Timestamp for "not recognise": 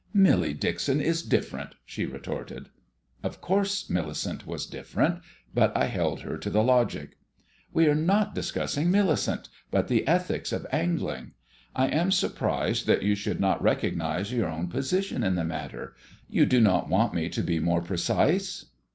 13.39-14.31